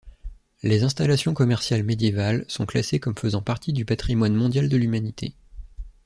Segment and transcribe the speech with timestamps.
[0.63, 5.35] Les installations commerciales médiévales sont classées comme faisant partie du patrimoine mondial de l'humanité.